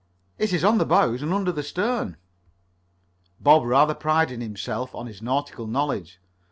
"It 0.39 0.51
is 0.51 0.63
on 0.63 0.79
the 0.79 0.85
bows 0.87 1.21
and 1.21 1.31
under 1.31 1.51
the 1.51 1.61
stern." 1.61 2.17
Bob 3.39 3.63
rather 3.65 3.93
prided 3.93 4.41
himself 4.41 4.95
on 4.95 5.05
this 5.05 5.21
nautical 5.21 5.67
knowledge. 5.67 6.19